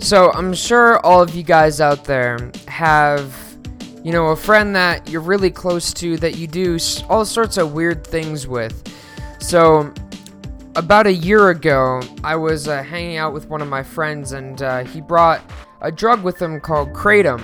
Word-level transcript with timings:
So 0.00 0.32
I'm 0.32 0.54
sure 0.54 0.98
all 1.04 1.20
of 1.20 1.34
you 1.34 1.42
guys 1.42 1.80
out 1.80 2.04
there 2.04 2.50
have, 2.66 3.36
you 4.02 4.12
know, 4.12 4.28
a 4.28 4.36
friend 4.36 4.74
that 4.74 5.08
you're 5.08 5.20
really 5.20 5.50
close 5.50 5.92
to 5.94 6.16
that 6.16 6.36
you 6.36 6.46
do 6.46 6.78
all 7.08 7.24
sorts 7.24 7.58
of 7.58 7.74
weird 7.74 8.04
things 8.06 8.48
with. 8.48 8.82
So 9.40 9.92
about 10.74 11.06
a 11.06 11.12
year 11.12 11.50
ago, 11.50 12.00
I 12.24 12.34
was 12.36 12.66
uh, 12.66 12.82
hanging 12.82 13.18
out 13.18 13.34
with 13.34 13.48
one 13.48 13.60
of 13.60 13.68
my 13.68 13.82
friends, 13.82 14.32
and 14.32 14.60
uh, 14.62 14.84
he 14.84 15.00
brought 15.00 15.42
a 15.80 15.92
drug 15.92 16.22
with 16.22 16.40
him 16.40 16.60
called 16.60 16.92
kratom. 16.92 17.42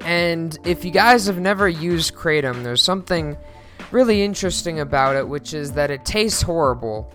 And 0.00 0.58
if 0.64 0.84
you 0.84 0.90
guys 0.90 1.26
have 1.26 1.38
never 1.38 1.68
used 1.68 2.14
kratom, 2.14 2.62
there's 2.62 2.82
something 2.82 3.36
really 3.90 4.22
interesting 4.22 4.80
about 4.80 5.16
it, 5.16 5.28
which 5.28 5.52
is 5.52 5.72
that 5.72 5.90
it 5.90 6.04
tastes 6.04 6.42
horrible. 6.42 7.12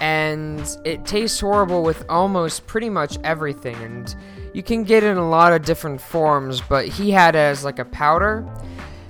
And 0.00 0.76
it 0.84 1.04
tastes 1.04 1.40
horrible 1.40 1.82
with 1.82 2.04
almost 2.08 2.66
pretty 2.66 2.90
much 2.90 3.18
everything. 3.22 3.76
And 3.76 4.14
you 4.52 4.62
can 4.62 4.84
get 4.84 5.02
it 5.02 5.08
in 5.08 5.16
a 5.16 5.28
lot 5.28 5.52
of 5.52 5.64
different 5.64 6.00
forms, 6.00 6.60
but 6.60 6.86
he 6.88 7.10
had 7.10 7.34
it 7.34 7.38
as 7.38 7.64
like 7.64 7.78
a 7.78 7.84
powder. 7.84 8.46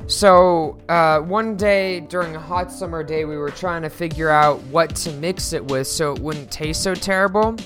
So, 0.07 0.79
uh, 0.88 1.21
one 1.21 1.57
day 1.57 2.01
during 2.01 2.34
a 2.37 2.41
hot 2.41 2.73
summer 2.73 3.02
day, 3.02 3.24
we 3.24 3.37
were 3.37 3.51
trying 3.51 3.83
to 3.83 3.88
figure 3.88 4.29
out 4.29 4.60
what 4.65 4.95
to 4.97 5.12
mix 5.12 5.52
it 5.52 5.65
with 5.65 5.87
so 5.87 6.12
it 6.12 6.19
wouldn't 6.19 6.51
taste 6.51 6.83
so 6.83 6.95
terrible. 6.95 7.57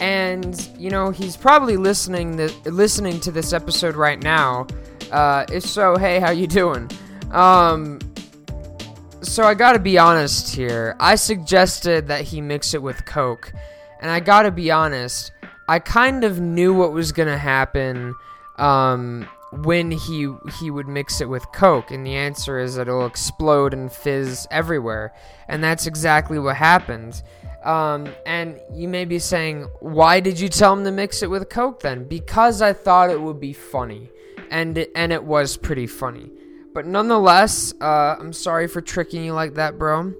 And, 0.00 0.68
you 0.78 0.90
know, 0.90 1.10
he's 1.10 1.36
probably 1.36 1.76
listening, 1.76 2.50
listening 2.64 3.20
to 3.20 3.30
this 3.30 3.52
episode 3.52 3.94
right 3.94 4.20
now. 4.20 4.66
Uh, 5.10 5.44
if 5.52 5.64
so, 5.64 5.96
hey, 5.96 6.18
how 6.18 6.30
you 6.30 6.46
doing? 6.46 6.90
Um, 7.30 8.00
so 9.26 9.42
I 9.42 9.54
gotta 9.54 9.78
be 9.78 9.98
honest 9.98 10.54
here. 10.54 10.96
I 11.00 11.16
suggested 11.16 12.08
that 12.08 12.22
he 12.22 12.40
mix 12.40 12.74
it 12.74 12.82
with 12.82 13.04
Coke. 13.04 13.52
And 14.00 14.10
I 14.10 14.20
gotta 14.20 14.50
be 14.50 14.70
honest, 14.70 15.32
I 15.68 15.80
kind 15.80 16.22
of 16.22 16.40
knew 16.40 16.72
what 16.72 16.92
was 16.92 17.12
gonna 17.12 17.38
happen 17.38 18.14
um, 18.56 19.28
when 19.50 19.90
he 19.90 20.32
he 20.60 20.70
would 20.70 20.86
mix 20.86 21.20
it 21.20 21.28
with 21.28 21.44
Coke. 21.52 21.90
And 21.90 22.06
the 22.06 22.14
answer 22.14 22.58
is 22.58 22.78
it'll 22.78 23.04
explode 23.04 23.74
and 23.74 23.92
fizz 23.92 24.46
everywhere. 24.50 25.12
And 25.48 25.62
that's 25.62 25.86
exactly 25.86 26.38
what 26.38 26.56
happened. 26.56 27.22
Um, 27.64 28.08
and 28.26 28.60
you 28.72 28.86
may 28.86 29.04
be 29.04 29.18
saying, 29.18 29.64
why 29.80 30.20
did 30.20 30.38
you 30.38 30.48
tell 30.48 30.72
him 30.72 30.84
to 30.84 30.92
mix 30.92 31.22
it 31.24 31.30
with 31.30 31.48
Coke 31.48 31.80
then? 31.80 32.04
Because 32.04 32.62
I 32.62 32.72
thought 32.72 33.10
it 33.10 33.20
would 33.20 33.40
be 33.40 33.52
funny. 33.52 34.10
And 34.50 34.86
and 34.94 35.12
it 35.12 35.24
was 35.24 35.56
pretty 35.56 35.88
funny. 35.88 36.30
But 36.76 36.84
nonetheless, 36.84 37.72
uh, 37.80 38.16
I'm 38.20 38.34
sorry 38.34 38.68
for 38.68 38.82
tricking 38.82 39.24
you 39.24 39.32
like 39.32 39.54
that, 39.54 39.78
bro. 39.78 40.12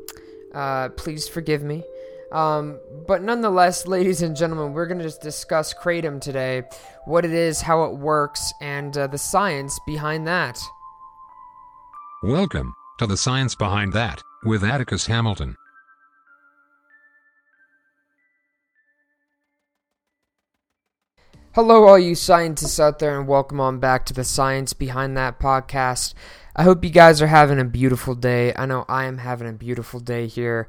Uh, 0.55 0.89
please 0.89 1.29
forgive 1.29 1.63
me. 1.63 1.85
Um, 2.33 2.81
but 3.07 3.23
nonetheless, 3.23 3.87
ladies 3.87 4.23
and 4.23 4.35
gentlemen, 4.35 4.73
we're 4.73 4.87
going 4.87 4.97
to 4.97 5.05
just 5.05 5.21
discuss 5.21 5.75
Kratom 5.75 6.19
today, 6.19 6.63
what 7.05 7.27
it 7.27 7.33
is, 7.33 7.61
how 7.61 7.85
it 7.85 7.99
works, 7.99 8.55
and 8.63 8.97
uh, 8.97 9.07
the 9.07 9.19
science 9.19 9.79
behind 9.87 10.27
that. 10.29 10.59
Welcome 12.23 12.75
to 13.01 13.07
the 13.07 13.19
science 13.19 13.55
behind 13.55 13.93
that 13.93 14.23
with 14.43 14.65
Atticus 14.65 15.09
Hamilton. 15.09 15.57
Hello, 21.57 21.85
all 21.85 21.99
you 21.99 22.15
scientists 22.15 22.79
out 22.79 22.99
there, 22.99 23.19
and 23.19 23.27
welcome 23.27 23.61
on 23.61 23.79
back 23.79 24.05
to 24.05 24.13
the 24.13 24.25
Science 24.25 24.75
Behind 24.75 25.17
That 25.17 25.41
podcast. 25.41 26.13
I 26.59 26.63
hope 26.63 26.83
you 26.85 26.91
guys 26.91 27.21
are 27.21 27.27
having 27.27 27.61
a 27.61 27.67
beautiful 27.67 28.15
day. 28.15 28.55
I 28.57 28.65
know 28.65 28.87
I 28.89 29.05
am 29.05 29.19
having 29.19 29.47
a 29.47 29.53
beautiful 29.53 30.01
day 30.01 30.27
here. 30.27 30.69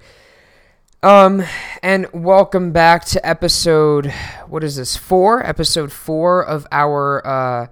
Um, 1.02 1.46
and 1.82 2.08
welcome 2.12 2.74
back 2.74 3.06
to 3.06 3.26
episode, 3.26 4.08
what 4.50 4.66
is 4.66 4.76
this, 4.76 4.98
four? 4.98 5.42
Episode 5.46 5.94
four 5.94 6.46
of 6.46 6.68
our, 6.74 7.26
uh, 7.26 7.68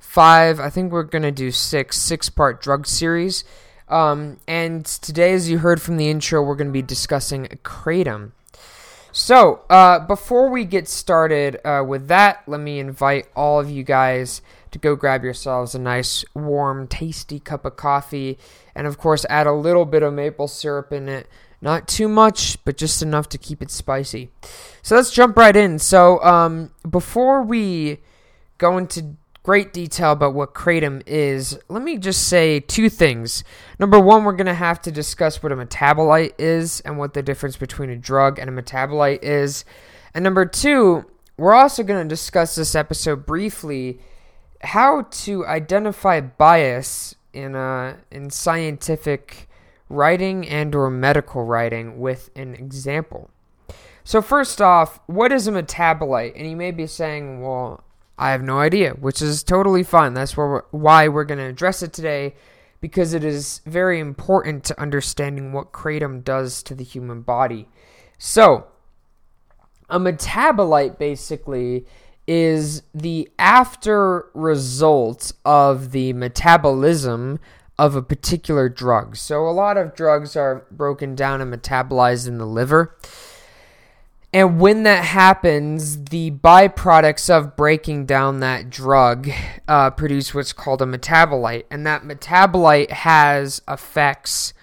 five, 0.00 0.58
I 0.58 0.68
think 0.68 0.90
we're 0.90 1.04
gonna 1.04 1.30
do 1.30 1.52
six, 1.52 1.96
six 1.96 2.28
part 2.28 2.60
drug 2.60 2.88
series. 2.88 3.44
Um, 3.88 4.38
and 4.48 4.84
today, 4.84 5.32
as 5.32 5.48
you 5.48 5.58
heard 5.58 5.80
from 5.80 5.96
the 5.96 6.10
intro, 6.10 6.42
we're 6.42 6.56
gonna 6.56 6.70
be 6.70 6.82
discussing 6.82 7.46
Kratom. 7.62 8.32
So, 9.12 9.60
uh, 9.70 10.00
before 10.00 10.50
we 10.50 10.64
get 10.64 10.88
started 10.88 11.64
uh, 11.64 11.84
with 11.86 12.08
that, 12.08 12.42
let 12.48 12.58
me 12.58 12.80
invite 12.80 13.28
all 13.36 13.60
of 13.60 13.70
you 13.70 13.84
guys 13.84 14.42
to 14.70 14.78
go 14.78 14.96
grab 14.96 15.24
yourselves 15.24 15.74
a 15.74 15.78
nice, 15.78 16.24
warm, 16.34 16.86
tasty 16.86 17.40
cup 17.40 17.64
of 17.64 17.76
coffee, 17.76 18.38
and 18.74 18.86
of 18.86 18.98
course, 18.98 19.26
add 19.28 19.46
a 19.46 19.52
little 19.52 19.84
bit 19.84 20.02
of 20.02 20.12
maple 20.14 20.48
syrup 20.48 20.92
in 20.92 21.08
it. 21.08 21.28
Not 21.62 21.86
too 21.86 22.08
much, 22.08 22.62
but 22.64 22.76
just 22.76 23.02
enough 23.02 23.28
to 23.30 23.38
keep 23.38 23.60
it 23.60 23.70
spicy. 23.70 24.30
So 24.82 24.96
let's 24.96 25.10
jump 25.10 25.36
right 25.36 25.54
in. 25.54 25.78
So, 25.78 26.22
um, 26.24 26.72
before 26.88 27.42
we 27.42 27.98
go 28.56 28.78
into 28.78 29.16
great 29.42 29.72
detail 29.72 30.12
about 30.12 30.34
what 30.34 30.54
kratom 30.54 31.02
is, 31.06 31.58
let 31.68 31.82
me 31.82 31.98
just 31.98 32.28
say 32.28 32.60
two 32.60 32.88
things. 32.88 33.44
Number 33.78 33.98
one, 33.98 34.24
we're 34.24 34.32
going 34.32 34.46
to 34.46 34.54
have 34.54 34.80
to 34.82 34.90
discuss 34.90 35.42
what 35.42 35.52
a 35.52 35.56
metabolite 35.56 36.32
is 36.38 36.80
and 36.80 36.98
what 36.98 37.14
the 37.14 37.22
difference 37.22 37.56
between 37.56 37.90
a 37.90 37.96
drug 37.96 38.38
and 38.38 38.48
a 38.48 38.62
metabolite 38.62 39.22
is. 39.22 39.64
And 40.14 40.24
number 40.24 40.46
two, 40.46 41.04
we're 41.36 41.54
also 41.54 41.82
going 41.82 42.02
to 42.02 42.08
discuss 42.08 42.54
this 42.54 42.74
episode 42.74 43.26
briefly 43.26 44.00
how 44.62 45.02
to 45.02 45.46
identify 45.46 46.20
bias 46.20 47.14
in 47.32 47.54
uh, 47.54 47.96
in 48.10 48.30
scientific 48.30 49.48
writing 49.88 50.48
and 50.48 50.74
or 50.74 50.90
medical 50.90 51.44
writing 51.44 51.98
with 51.98 52.30
an 52.36 52.54
example. 52.54 53.30
So 54.04 54.22
first 54.22 54.60
off, 54.60 55.00
what 55.06 55.32
is 55.32 55.46
a 55.46 55.52
metabolite? 55.52 56.32
And 56.36 56.48
you 56.48 56.56
may 56.56 56.70
be 56.70 56.86
saying, 56.86 57.42
well, 57.42 57.84
I 58.18 58.30
have 58.30 58.42
no 58.42 58.58
idea, 58.58 58.92
which 58.92 59.20
is 59.22 59.42
totally 59.42 59.82
fine. 59.82 60.14
That's 60.14 60.36
we're, 60.36 60.62
why 60.70 61.08
we're 61.08 61.24
going 61.24 61.38
to 61.38 61.44
address 61.44 61.82
it 61.82 61.92
today 61.92 62.34
because 62.80 63.14
it 63.14 63.24
is 63.24 63.60
very 63.66 64.00
important 64.00 64.64
to 64.64 64.80
understanding 64.80 65.52
what 65.52 65.72
kratom 65.72 66.24
does 66.24 66.62
to 66.64 66.74
the 66.74 66.84
human 66.84 67.22
body. 67.22 67.68
So, 68.18 68.66
a 69.88 69.98
metabolite 69.98 70.98
basically 70.98 71.84
is 72.30 72.84
the 72.94 73.28
after 73.40 74.26
result 74.34 75.32
of 75.44 75.90
the 75.90 76.12
metabolism 76.12 77.40
of 77.76 77.96
a 77.96 78.02
particular 78.02 78.68
drug. 78.68 79.16
So, 79.16 79.48
a 79.48 79.50
lot 79.50 79.76
of 79.76 79.96
drugs 79.96 80.36
are 80.36 80.64
broken 80.70 81.16
down 81.16 81.40
and 81.40 81.52
metabolized 81.52 82.28
in 82.28 82.38
the 82.38 82.46
liver. 82.46 82.96
And 84.32 84.60
when 84.60 84.84
that 84.84 85.06
happens, 85.06 86.04
the 86.04 86.30
byproducts 86.30 87.28
of 87.28 87.56
breaking 87.56 88.06
down 88.06 88.38
that 88.38 88.70
drug 88.70 89.28
uh, 89.66 89.90
produce 89.90 90.32
what's 90.32 90.52
called 90.52 90.82
a 90.82 90.86
metabolite. 90.86 91.64
And 91.68 91.84
that 91.84 92.04
metabolite 92.04 92.92
has 92.92 93.60
effects 93.66 94.54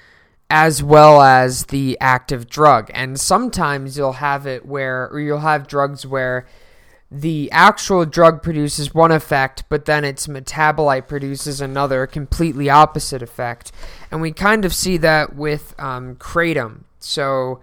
as 0.49 0.81
well 0.81 1.21
as 1.21 1.65
the 1.65 1.97
active 1.99 2.47
drug. 2.47 2.89
And 2.93 3.19
sometimes 3.19 3.97
you'll 3.97 4.13
have 4.13 4.47
it 4.47 4.65
where, 4.65 5.09
or 5.09 5.19
you'll 5.19 5.39
have 5.39 5.67
drugs 5.67 6.07
where 6.07 6.47
the 7.09 7.49
actual 7.51 8.05
drug 8.05 8.41
produces 8.43 8.93
one 8.93 9.11
effect, 9.11 9.63
but 9.69 9.85
then 9.85 10.03
its 10.03 10.27
metabolite 10.27 11.07
produces 11.07 11.61
another 11.61 12.05
completely 12.05 12.69
opposite 12.69 13.21
effect. 13.21 13.71
And 14.11 14.21
we 14.21 14.31
kind 14.31 14.65
of 14.65 14.73
see 14.73 14.97
that 14.97 15.35
with 15.35 15.73
um, 15.79 16.15
Kratom. 16.15 16.81
So, 16.99 17.61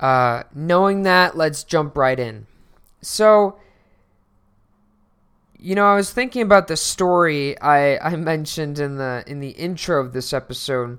uh, 0.00 0.44
knowing 0.54 1.02
that, 1.02 1.36
let's 1.36 1.62
jump 1.62 1.96
right 1.96 2.18
in. 2.18 2.46
So, 3.02 3.58
you 5.58 5.74
know, 5.74 5.86
I 5.86 5.94
was 5.94 6.12
thinking 6.12 6.42
about 6.42 6.68
the 6.68 6.76
story 6.76 7.60
I, 7.60 7.98
I 7.98 8.16
mentioned 8.16 8.78
in 8.78 8.96
the 8.96 9.24
in 9.26 9.40
the 9.40 9.50
intro 9.50 10.00
of 10.00 10.12
this 10.12 10.32
episode, 10.32 10.98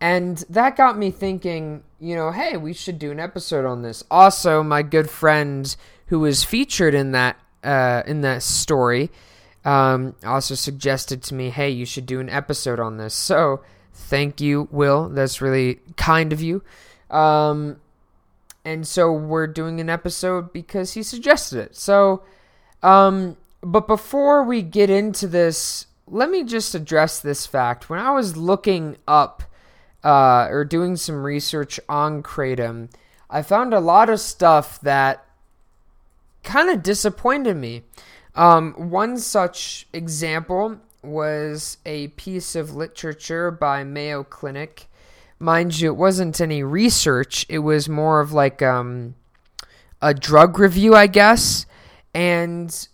and 0.00 0.38
that 0.48 0.76
got 0.76 0.96
me 0.96 1.10
thinking. 1.10 1.82
You 1.98 2.16
know, 2.16 2.30
hey, 2.30 2.56
we 2.56 2.74
should 2.74 2.98
do 2.98 3.10
an 3.10 3.18
episode 3.18 3.64
on 3.64 3.82
this. 3.82 4.04
Also, 4.10 4.62
my 4.62 4.82
good 4.82 5.08
friend 5.08 5.74
who 6.06 6.20
was 6.20 6.44
featured 6.44 6.94
in 6.94 7.12
that 7.12 7.36
uh, 7.62 8.02
in 8.06 8.20
that 8.20 8.42
story 8.42 9.10
um, 9.64 10.14
also 10.24 10.54
suggested 10.54 11.22
to 11.24 11.34
me, 11.34 11.50
hey, 11.50 11.70
you 11.70 11.86
should 11.86 12.06
do 12.06 12.20
an 12.20 12.28
episode 12.28 12.78
on 12.78 12.98
this. 12.98 13.14
So, 13.14 13.62
thank 13.92 14.40
you, 14.40 14.68
Will. 14.70 15.08
That's 15.08 15.40
really 15.40 15.80
kind 15.96 16.32
of 16.32 16.42
you. 16.42 16.62
Um, 17.10 17.80
and 18.64 18.86
so 18.86 19.12
we're 19.12 19.46
doing 19.46 19.80
an 19.80 19.90
episode 19.90 20.52
because 20.52 20.92
he 20.92 21.02
suggested 21.02 21.58
it. 21.58 21.76
So, 21.76 22.22
um, 22.82 23.36
but 23.62 23.86
before 23.86 24.42
we 24.42 24.62
get 24.62 24.90
into 24.90 25.26
this, 25.26 25.86
let 26.06 26.30
me 26.30 26.44
just 26.44 26.74
address 26.74 27.20
this 27.20 27.46
fact. 27.46 27.88
When 27.88 27.98
I 27.98 28.10
was 28.10 28.36
looking 28.36 28.96
up 29.08 29.42
uh, 30.02 30.48
or 30.50 30.64
doing 30.64 30.96
some 30.96 31.24
research 31.24 31.80
on 31.88 32.22
Kratom, 32.22 32.90
I 33.30 33.42
found 33.42 33.72
a 33.72 33.80
lot 33.80 34.10
of 34.10 34.20
stuff 34.20 34.80
that 34.82 35.24
kind 36.44 36.70
of 36.70 36.82
disappointed 36.82 37.56
me. 37.56 37.82
Um, 38.34 38.72
one 38.90 39.18
such 39.18 39.86
example 39.92 40.78
was 41.02 41.78
a 41.84 42.08
piece 42.08 42.54
of 42.54 42.74
literature 42.74 43.50
by 43.50 43.84
Mayo 43.84 44.24
Clinic 44.24 44.88
mind 45.38 45.78
you, 45.78 45.90
it 45.90 45.96
wasn't 45.96 46.40
any 46.40 46.62
research. 46.62 47.46
It 47.48 47.58
was 47.58 47.88
more 47.88 48.20
of 48.20 48.32
like 48.32 48.62
um, 48.62 49.14
a 50.00 50.14
drug 50.14 50.58
review, 50.58 50.94
I 50.94 51.06
guess. 51.06 51.66
And, 52.14 52.88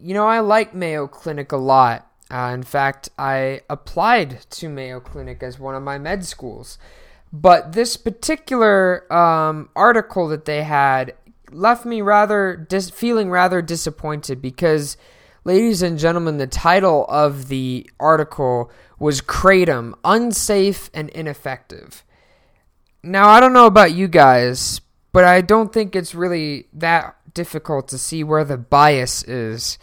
you 0.00 0.14
know, 0.14 0.26
I 0.26 0.40
like 0.40 0.74
Mayo 0.74 1.06
Clinic 1.06 1.52
a 1.52 1.56
lot. 1.56 2.10
Uh, 2.30 2.50
in 2.52 2.62
fact, 2.62 3.08
I 3.18 3.60
applied 3.70 4.42
to 4.50 4.68
Mayo 4.68 5.00
Clinic 5.00 5.42
as 5.42 5.58
one 5.58 5.74
of 5.74 5.82
my 5.82 5.98
med 5.98 6.24
schools. 6.24 6.78
But 7.32 7.72
this 7.72 7.96
particular 7.96 9.12
um, 9.12 9.68
article 9.74 10.28
that 10.28 10.44
they 10.44 10.62
had 10.62 11.14
left 11.54 11.84
me 11.84 12.00
rather 12.00 12.56
dis- 12.56 12.90
feeling 12.90 13.30
rather 13.30 13.62
disappointed 13.62 14.42
because, 14.42 14.96
ladies 15.44 15.82
and 15.82 15.98
gentlemen, 15.98 16.38
the 16.38 16.46
title 16.46 17.06
of 17.08 17.48
the 17.48 17.88
article 17.98 18.70
was 18.98 19.20
Kratom 19.20 19.94
Unsafe 20.04 20.90
and 20.92 21.08
Ineffective. 21.10 22.04
Now, 23.02 23.28
I 23.28 23.40
don't 23.40 23.52
know 23.52 23.66
about 23.66 23.92
you 23.92 24.08
guys, 24.08 24.80
but 25.12 25.24
I 25.24 25.40
don't 25.40 25.72
think 25.72 25.94
it's 25.94 26.14
really 26.14 26.66
that 26.72 27.16
difficult 27.34 27.88
to 27.88 27.98
see 27.98 28.24
where 28.24 28.44
the 28.44 28.56
bias 28.56 29.22
is 29.24 29.78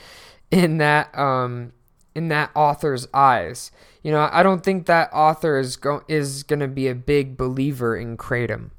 in 0.49 0.77
that 0.77 1.17
um, 1.17 1.73
in 2.15 2.27
that 2.29 2.51
author's 2.55 3.07
eyes. 3.13 3.71
You 4.03 4.11
know, 4.11 4.27
I 4.31 4.41
don't 4.43 4.63
think 4.63 4.87
that 4.87 5.09
author 5.13 5.59
is 5.59 5.75
go- 5.77 6.03
is 6.07 6.43
going 6.43 6.59
to 6.59 6.67
be 6.67 6.87
a 6.87 6.95
big 6.95 7.37
believer 7.37 7.95
in 7.95 8.17
kratom. 8.17 8.71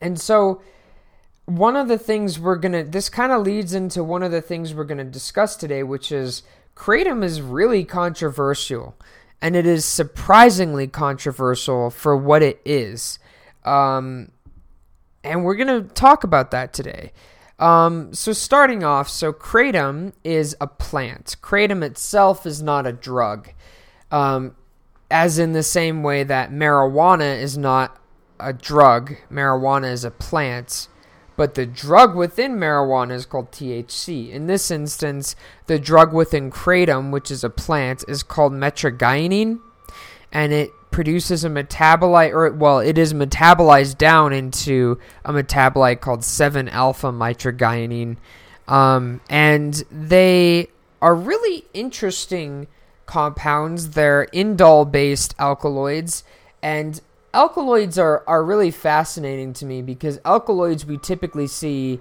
And 0.00 0.20
so 0.20 0.62
one 1.46 1.76
of 1.76 1.88
the 1.88 1.98
things 1.98 2.38
we're 2.38 2.56
going 2.56 2.72
to 2.72 2.84
this 2.84 3.08
kind 3.08 3.32
of 3.32 3.42
leads 3.42 3.74
into 3.74 4.02
one 4.02 4.22
of 4.22 4.32
the 4.32 4.40
things 4.40 4.74
we're 4.74 4.84
going 4.84 4.98
to 4.98 5.04
discuss 5.04 5.56
today, 5.56 5.82
which 5.82 6.10
is 6.10 6.42
kratom 6.74 7.22
is 7.22 7.40
really 7.42 7.84
controversial 7.84 8.96
and 9.42 9.56
it 9.56 9.66
is 9.66 9.84
surprisingly 9.84 10.86
controversial 10.86 11.90
for 11.90 12.16
what 12.16 12.42
it 12.42 12.60
is. 12.64 13.18
Um, 13.64 14.30
and 15.22 15.44
we're 15.44 15.54
going 15.54 15.82
to 15.82 15.94
talk 15.94 16.24
about 16.24 16.50
that 16.52 16.72
today. 16.72 17.12
Um, 17.58 18.14
so 18.14 18.32
starting 18.32 18.82
off, 18.82 19.08
so 19.08 19.32
kratom 19.32 20.12
is 20.24 20.56
a 20.60 20.66
plant. 20.66 21.36
Kratom 21.42 21.82
itself 21.82 22.46
is 22.46 22.62
not 22.62 22.86
a 22.86 22.92
drug, 22.92 23.50
um, 24.10 24.56
as 25.10 25.38
in 25.38 25.52
the 25.52 25.62
same 25.62 26.02
way 26.02 26.24
that 26.24 26.50
marijuana 26.50 27.38
is 27.40 27.56
not 27.56 28.00
a 28.40 28.52
drug. 28.52 29.14
Marijuana 29.30 29.92
is 29.92 30.04
a 30.04 30.10
plant, 30.10 30.88
but 31.36 31.54
the 31.54 31.66
drug 31.66 32.14
within 32.14 32.56
marijuana 32.56 33.12
is 33.12 33.26
called 33.26 33.50
THC. 33.50 34.30
In 34.30 34.46
this 34.46 34.70
instance, 34.70 35.34
the 35.66 35.78
drug 35.78 36.12
within 36.12 36.50
kratom, 36.50 37.10
which 37.10 37.30
is 37.30 37.44
a 37.44 37.50
plant, 37.50 38.04
is 38.06 38.22
called 38.22 38.52
metrogynin, 38.52 39.60
and 40.32 40.52
it 40.52 40.70
produces 40.90 41.44
a 41.44 41.48
metabolite, 41.48 42.32
or 42.32 42.50
well, 42.52 42.78
it 42.78 42.96
is 42.96 43.12
metabolized 43.12 43.98
down 43.98 44.32
into 44.32 44.98
a 45.24 45.32
metabolite 45.32 46.00
called 46.00 46.24
7 46.24 46.68
alpha 46.68 47.10
mitragynine. 47.10 48.16
Um, 48.68 49.20
and 49.28 49.82
they 49.90 50.68
are 51.02 51.14
really 51.14 51.64
interesting 51.74 52.68
compounds. 53.06 53.90
They're 53.90 54.26
indole 54.32 54.90
based 54.90 55.34
alkaloids, 55.38 56.22
and 56.62 57.00
alkaloids 57.34 57.98
are, 57.98 58.24
are 58.26 58.44
really 58.44 58.70
fascinating 58.70 59.52
to 59.54 59.66
me 59.66 59.82
because 59.82 60.18
alkaloids 60.24 60.86
we 60.86 60.96
typically 60.96 61.46
see 61.46 62.00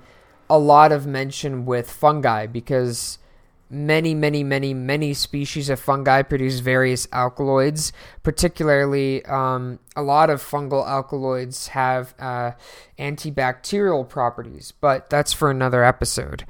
a 0.49 0.57
lot 0.57 0.91
of 0.91 1.07
mention 1.07 1.65
with 1.65 1.91
fungi 1.91 2.45
because 2.45 3.17
many, 3.69 4.13
many, 4.13 4.43
many, 4.43 4.73
many 4.73 5.13
species 5.13 5.69
of 5.69 5.79
fungi 5.79 6.21
produce 6.21 6.59
various 6.59 7.07
alkaloids. 7.11 7.91
Particularly, 8.21 9.25
um, 9.25 9.79
a 9.95 10.03
lot 10.03 10.29
of 10.29 10.41
fungal 10.41 10.87
alkaloids 10.87 11.69
have 11.69 12.13
uh, 12.19 12.51
antibacterial 12.99 14.07
properties, 14.07 14.71
but 14.79 15.09
that's 15.09 15.33
for 15.33 15.49
another 15.49 15.83
episode. 15.83 16.45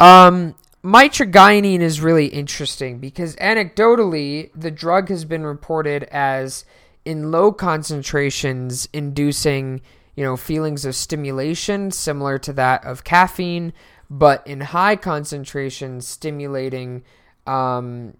Um, 0.00 0.54
is 0.84 2.00
really 2.00 2.26
interesting 2.26 2.98
because 2.98 3.36
anecdotally, 3.36 4.50
the 4.54 4.70
drug 4.70 5.10
has 5.10 5.24
been 5.24 5.44
reported 5.44 6.04
as 6.04 6.64
in 7.04 7.30
low 7.30 7.52
concentrations 7.52 8.88
inducing 8.92 9.80
you 10.14 10.24
know 10.24 10.36
feelings 10.36 10.84
of 10.84 10.94
stimulation 10.94 11.90
similar 11.90 12.38
to 12.38 12.52
that 12.52 12.84
of 12.84 13.04
caffeine 13.04 13.72
but 14.12 14.46
in 14.46 14.60
high 14.60 14.94
concentrations, 14.94 16.06
stimulating 16.06 17.02
um, 17.46 18.14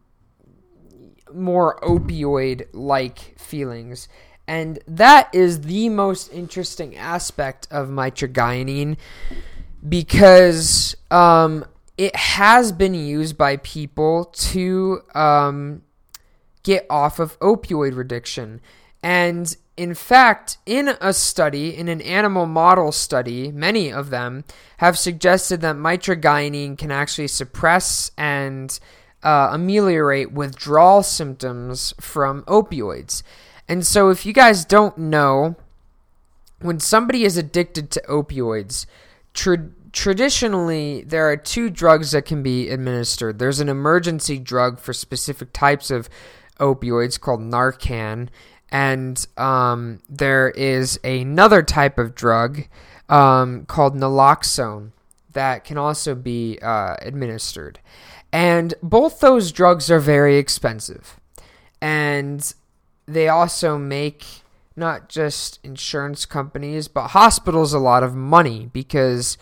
more 1.34 1.78
opioid 1.80 2.66
like 2.72 3.38
feelings. 3.38 4.08
And 4.48 4.78
that 4.88 5.28
is 5.34 5.60
the 5.60 5.90
most 5.90 6.32
interesting 6.32 6.96
aspect 6.96 7.68
of 7.70 7.88
mitragynine 7.88 8.96
because 9.86 10.96
um, 11.10 11.66
it 11.98 12.16
has 12.16 12.72
been 12.72 12.94
used 12.94 13.36
by 13.36 13.58
people 13.58 14.24
to 14.24 15.02
um, 15.14 15.82
get 16.62 16.86
off 16.88 17.18
of 17.18 17.38
opioid 17.40 17.98
addiction. 17.98 18.60
And 19.02 19.54
in 19.76 19.94
fact, 19.94 20.58
in 20.66 20.88
a 21.00 21.12
study, 21.12 21.76
in 21.76 21.88
an 21.88 22.00
animal 22.02 22.46
model 22.46 22.92
study, 22.92 23.50
many 23.50 23.92
of 23.92 24.10
them 24.10 24.44
have 24.78 24.98
suggested 24.98 25.60
that 25.60 25.76
mitragynine 25.76 26.76
can 26.76 26.90
actually 26.90 27.28
suppress 27.28 28.10
and 28.18 28.78
uh, 29.22 29.50
ameliorate 29.52 30.32
withdrawal 30.32 31.02
symptoms 31.02 31.94
from 32.00 32.42
opioids. 32.44 33.22
And 33.68 33.86
so, 33.86 34.10
if 34.10 34.26
you 34.26 34.32
guys 34.32 34.64
don't 34.64 34.98
know, 34.98 35.56
when 36.60 36.78
somebody 36.80 37.24
is 37.24 37.36
addicted 37.36 37.90
to 37.92 38.02
opioids, 38.08 38.86
tra- 39.32 39.70
traditionally 39.92 41.02
there 41.02 41.30
are 41.30 41.36
two 41.36 41.70
drugs 41.70 42.10
that 42.12 42.24
can 42.24 42.42
be 42.42 42.68
administered. 42.68 43.38
There's 43.38 43.60
an 43.60 43.68
emergency 43.68 44.38
drug 44.38 44.78
for 44.78 44.92
specific 44.92 45.52
types 45.52 45.90
of 45.90 46.08
opioids 46.62 47.20
called 47.20 47.40
Narcan, 47.40 48.28
and 48.70 49.26
um, 49.36 50.00
there 50.08 50.50
is 50.50 50.98
another 51.04 51.62
type 51.62 51.98
of 51.98 52.14
drug 52.14 52.62
um, 53.08 53.66
called 53.66 53.94
naloxone 53.94 54.92
that 55.32 55.64
can 55.64 55.76
also 55.76 56.14
be 56.14 56.58
uh, 56.62 56.96
administered. 57.02 57.80
And 58.32 58.74
both 58.82 59.20
those 59.20 59.52
drugs 59.52 59.90
are 59.90 60.00
very 60.00 60.38
expensive. 60.38 61.20
And 61.80 62.52
they 63.06 63.28
also 63.28 63.76
make 63.76 64.24
not 64.74 65.08
just 65.08 65.60
insurance 65.62 66.24
companies, 66.24 66.88
but 66.88 67.08
hospitals 67.08 67.74
a 67.74 67.78
lot 67.78 68.02
of 68.02 68.14
money 68.14 68.70
because 68.72 69.36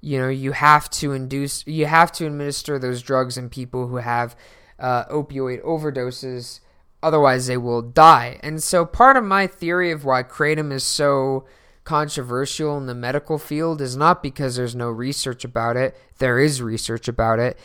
you 0.00 0.18
know 0.18 0.28
you 0.28 0.52
have 0.52 0.90
to 0.90 1.12
induce 1.12 1.66
you 1.66 1.86
have 1.86 2.12
to 2.12 2.26
administer 2.26 2.78
those 2.78 3.00
drugs 3.00 3.38
in 3.38 3.48
people 3.48 3.86
who 3.86 3.96
have 3.96 4.36
uh, 4.78 5.06
opioid 5.06 5.64
overdoses 5.64 6.60
Otherwise, 7.04 7.46
they 7.46 7.58
will 7.58 7.82
die. 7.82 8.40
And 8.42 8.62
so, 8.62 8.86
part 8.86 9.18
of 9.18 9.24
my 9.24 9.46
theory 9.46 9.90
of 9.90 10.06
why 10.06 10.22
kratom 10.22 10.72
is 10.72 10.82
so 10.82 11.44
controversial 11.84 12.78
in 12.78 12.86
the 12.86 12.94
medical 12.94 13.36
field 13.38 13.82
is 13.82 13.94
not 13.94 14.22
because 14.22 14.56
there's 14.56 14.74
no 14.74 14.88
research 14.88 15.44
about 15.44 15.76
it, 15.76 15.94
there 16.18 16.38
is 16.40 16.62
research 16.62 17.06
about 17.06 17.38
it. 17.38 17.58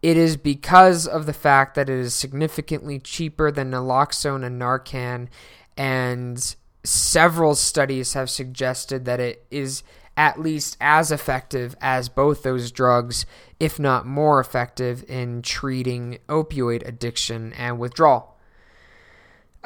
It 0.00 0.16
is 0.16 0.38
because 0.38 1.06
of 1.06 1.26
the 1.26 1.34
fact 1.34 1.74
that 1.74 1.90
it 1.90 1.98
is 1.98 2.14
significantly 2.14 2.98
cheaper 2.98 3.50
than 3.50 3.70
naloxone 3.70 4.46
and 4.46 4.58
Narcan, 4.58 5.28
and 5.76 6.56
several 6.82 7.54
studies 7.54 8.14
have 8.14 8.30
suggested 8.30 9.04
that 9.04 9.20
it 9.20 9.44
is 9.50 9.82
at 10.16 10.40
least 10.40 10.78
as 10.80 11.12
effective 11.12 11.76
as 11.82 12.08
both 12.08 12.42
those 12.42 12.72
drugs, 12.72 13.26
if 13.60 13.78
not 13.78 14.06
more 14.06 14.40
effective, 14.40 15.04
in 15.06 15.42
treating 15.42 16.18
opioid 16.30 16.86
addiction 16.88 17.52
and 17.52 17.78
withdrawal. 17.78 18.35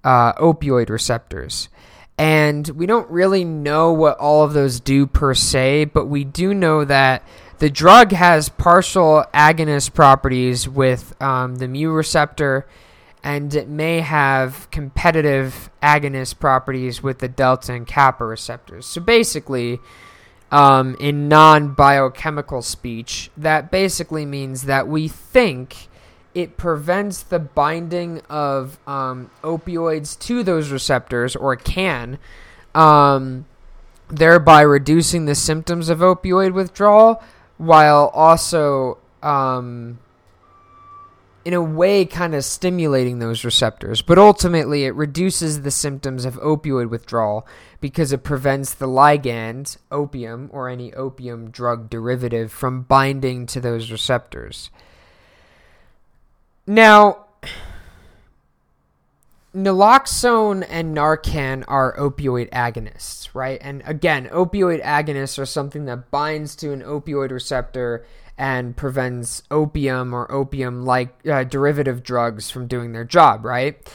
uh, 0.05 0.33
opioid 0.35 0.91
receptors. 0.91 1.69
And 2.19 2.69
we 2.69 2.87
don't 2.87 3.11
really 3.11 3.45
know 3.45 3.93
what 3.93 4.19
all 4.19 4.45
of 4.45 4.53
those 4.53 4.81
do 4.81 5.07
per 5.07 5.35
se, 5.35 5.87
but 5.87 6.07
we 6.07 6.25
do 6.25 6.53
know 6.53 6.85
that 6.85 7.27
the 7.59 7.71
drug 7.71 8.13
has 8.13 8.49
partial 8.49 9.25
agonist 9.33 9.95
properties 9.95 10.69
with 10.69 11.21
um, 11.23 11.57
the 11.57 11.69
mu 11.69 11.91
receptor, 11.91 12.67
and 13.25 13.55
it 13.55 13.69
may 13.69 14.01
have 14.01 14.69
competitive 14.71 15.71
agonist 15.83 16.39
properties 16.39 17.03
with 17.03 17.19
the 17.21 17.29
delta 17.29 17.73
and 17.73 17.87
kappa 17.87 18.25
receptors. 18.25 18.87
So 18.87 19.01
basically, 19.01 19.79
um, 20.51 20.97
in 21.01 21.29
non 21.29 21.75
biochemical 21.75 22.63
speech, 22.63 23.31
that 23.37 23.71
basically 23.71 24.27
means 24.27 24.65
that 24.65 24.89
we 24.89 25.09
think 25.09 25.89
it 26.35 26.57
prevents 26.57 27.23
the 27.23 27.39
binding 27.39 28.21
of 28.29 28.79
um, 28.87 29.31
opioids 29.43 30.19
to 30.21 30.43
those 30.43 30.71
receptors, 30.71 31.37
or 31.37 31.57
can, 31.57 32.19
um, 32.75 33.45
thereby 34.09 34.63
reducing 34.63 35.27
the 35.27 35.35
symptoms 35.35 35.89
of 35.89 35.99
opioid 35.99 36.53
withdrawal, 36.53 37.23
while 37.59 38.11
also, 38.15 38.99
um, 39.23 39.99
in 41.45 41.55
a 41.55 41.63
way, 41.63 42.05
kind 42.05 42.35
of 42.35 42.45
stimulating 42.45 43.19
those 43.19 43.45
receptors. 43.45 44.03
But 44.03 44.19
ultimately, 44.19 44.85
it 44.85 44.95
reduces 44.95 45.63
the 45.63 45.71
symptoms 45.71 46.25
of 46.25 46.35
opioid 46.37 46.89
withdrawal 46.89 47.47
because 47.81 48.13
it 48.13 48.23
prevents 48.23 48.75
the 48.75 48.87
ligand, 48.87 49.77
opium, 49.91 50.49
or 50.53 50.69
any 50.69 50.93
opium 50.95 51.51
drug 51.51 51.91
derivative, 51.91 52.53
from 52.53 52.83
binding 52.83 53.47
to 53.47 53.61
those 53.61 53.91
receptors. 53.91 54.71
Now, 56.67 57.27
naloxone 59.55 60.65
and 60.69 60.97
Narcan 60.97 61.65
are 61.67 61.97
opioid 61.97 62.51
agonists, 62.51 63.29
right? 63.35 63.59
And 63.61 63.83
again, 63.85 64.29
opioid 64.29 64.83
agonists 64.83 65.39
are 65.39 65.47
something 65.47 65.87
that 65.87 66.11
binds 66.11 66.55
to 66.57 66.73
an 66.73 66.83
opioid 66.83 67.31
receptor 67.31 68.07
and 68.39 68.77
prevents 68.77 69.43
opium 69.51 70.15
or 70.15 70.31
opium 70.33 70.85
like 70.85 71.15
uh, 71.27 71.45
derivative 71.45 72.03
drugs 72.03 72.51
from 72.51 72.67
doing 72.67 72.93
their 72.93 73.05
job, 73.05 73.45
right? 73.45 73.89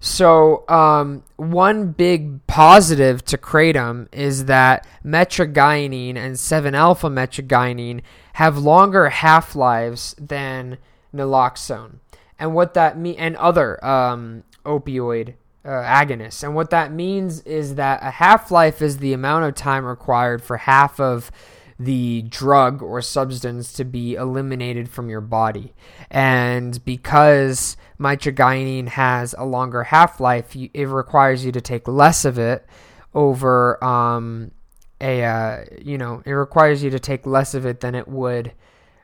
So, 0.00 0.68
um, 0.68 1.22
one 1.36 1.92
big 1.92 2.46
positive 2.46 3.24
to 3.24 3.38
kratom 3.38 4.08
is 4.12 4.44
that 4.44 4.86
metrogynin 5.02 6.16
and 6.16 6.38
7 6.38 6.74
alpha 6.74 7.08
metrogynin 7.08 8.02
have 8.34 8.58
longer 8.58 9.08
half 9.08 9.56
lives 9.56 10.14
than 10.18 10.76
naloxone 11.14 12.00
and 12.38 12.54
what 12.54 12.74
that 12.74 12.98
mean 12.98 13.14
and 13.16 13.36
other 13.36 13.82
um, 13.84 14.44
opioid 14.64 15.34
uh, 15.64 15.68
agonists. 15.68 16.42
And 16.42 16.54
what 16.54 16.70
that 16.70 16.92
means 16.92 17.40
is 17.42 17.76
that 17.76 18.02
a 18.02 18.10
half 18.10 18.50
life 18.50 18.82
is 18.82 18.98
the 18.98 19.12
amount 19.12 19.46
of 19.46 19.54
time 19.54 19.84
required 19.84 20.42
for 20.42 20.58
half 20.58 21.00
of 21.00 21.30
the 21.78 22.22
drug 22.22 22.82
or 22.82 23.02
substance 23.02 23.72
to 23.72 23.84
be 23.84 24.14
eliminated 24.14 24.88
from 24.88 25.08
your 25.08 25.20
body. 25.20 25.74
And 26.10 26.84
because 26.84 27.76
mitragynine 27.98 28.88
has 28.88 29.34
a 29.36 29.44
longer 29.44 29.84
half 29.84 30.20
life, 30.20 30.54
it 30.54 30.86
requires 30.86 31.44
you 31.44 31.52
to 31.52 31.60
take 31.60 31.88
less 31.88 32.24
of 32.24 32.38
it 32.38 32.66
over 33.12 33.82
um, 33.82 34.52
a, 35.00 35.24
uh, 35.24 35.64
you 35.82 35.98
know, 35.98 36.22
it 36.24 36.32
requires 36.32 36.82
you 36.82 36.90
to 36.90 36.98
take 36.98 37.26
less 37.26 37.54
of 37.54 37.66
it 37.66 37.80
than 37.80 37.94
it 37.94 38.08
would 38.08 38.52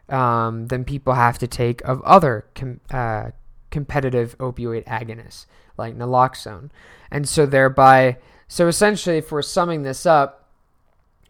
um, 0.09 0.67
than 0.67 0.85
people 0.85 1.15
have 1.15 1.39
to 1.39 1.47
take 1.47 1.81
of 1.83 2.03
other 2.03 2.47
com- 2.55 2.81
uh, 2.91 3.31
competitive 3.71 4.37
opioid 4.39 4.85
agonists 4.85 5.47
like 5.77 5.97
naloxone. 5.97 6.71
And 7.11 7.29
so 7.29 7.47
thereby, 7.47 8.19
so 8.49 8.69
essentially, 8.69 9.19
if 9.19 9.31
we're 9.33 9.43
summing 9.43 9.83
this 9.83 10.07
up, 10.07 10.49